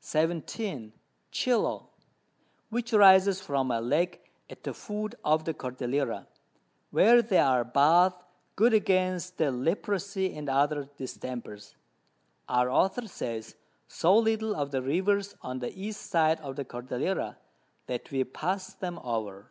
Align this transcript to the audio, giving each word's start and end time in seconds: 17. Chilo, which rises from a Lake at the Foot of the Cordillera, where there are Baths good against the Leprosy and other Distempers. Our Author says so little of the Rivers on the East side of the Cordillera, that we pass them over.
17. 0.00 0.94
Chilo, 1.30 1.90
which 2.70 2.94
rises 2.94 3.42
from 3.42 3.70
a 3.70 3.82
Lake 3.82 4.32
at 4.48 4.62
the 4.62 4.72
Foot 4.72 5.14
of 5.22 5.44
the 5.44 5.52
Cordillera, 5.52 6.26
where 6.90 7.20
there 7.20 7.44
are 7.44 7.64
Baths 7.64 8.24
good 8.56 8.72
against 8.72 9.36
the 9.36 9.50
Leprosy 9.52 10.34
and 10.34 10.48
other 10.48 10.88
Distempers. 10.96 11.74
Our 12.48 12.70
Author 12.70 13.06
says 13.06 13.56
so 13.86 14.16
little 14.16 14.56
of 14.56 14.70
the 14.70 14.80
Rivers 14.80 15.36
on 15.42 15.58
the 15.58 15.78
East 15.78 16.00
side 16.08 16.40
of 16.40 16.56
the 16.56 16.64
Cordillera, 16.64 17.36
that 17.84 18.10
we 18.10 18.24
pass 18.24 18.72
them 18.72 18.98
over. 19.00 19.50